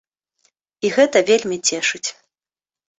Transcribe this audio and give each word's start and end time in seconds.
І 0.87 0.91
гэта 0.97 1.17
вельмі 1.29 1.57
цешыць. 1.71 2.05